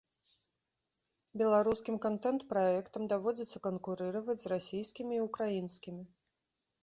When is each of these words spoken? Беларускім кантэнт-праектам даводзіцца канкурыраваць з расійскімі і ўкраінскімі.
Беларускім 1.41 1.99
кантэнт-праектам 2.05 3.01
даводзіцца 3.13 3.57
канкурыраваць 3.67 4.37
з 4.45 4.53
расійскімі 4.53 5.13
і 5.19 5.23
ўкраінскімі. 5.27 6.03